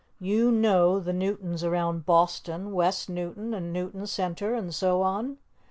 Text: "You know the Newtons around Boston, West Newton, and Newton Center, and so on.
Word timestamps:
"You 0.19 0.51
know 0.51 0.99
the 0.99 1.13
Newtons 1.13 1.63
around 1.63 2.07
Boston, 2.07 2.71
West 2.71 3.07
Newton, 3.07 3.53
and 3.53 3.71
Newton 3.71 4.07
Center, 4.07 4.55
and 4.55 4.73
so 4.73 5.03
on. 5.03 5.37